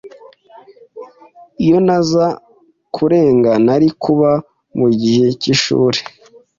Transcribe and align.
Iyo 1.63 1.77
ntaza 1.85 2.25
kurenga, 2.95 3.51
nari 3.65 3.87
kuba 4.03 4.31
mugihe 4.77 5.25
cyishuri. 5.41 5.99